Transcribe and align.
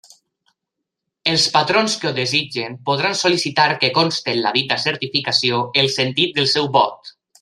Els 1.33 1.43
patrons 1.57 1.97
que 2.03 2.09
ho 2.11 2.13
desitgen 2.19 2.77
podran 2.89 3.17
sol·licitar 3.19 3.67
que 3.85 3.91
conste 3.99 4.35
en 4.37 4.41
la 4.47 4.55
dita 4.57 4.79
certificació 4.87 5.61
el 5.83 5.91
sentit 5.99 6.35
del 6.41 6.51
seu 6.57 6.73
vot. 6.81 7.13